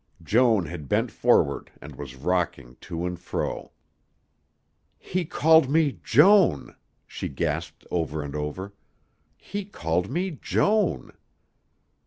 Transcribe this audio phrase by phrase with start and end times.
[0.23, 3.71] Joan had bent forward and was rocking to and fro.
[4.97, 8.73] "He called me 'Joan,'" she gasped over and over.
[9.37, 11.11] "He called me 'Joan.'"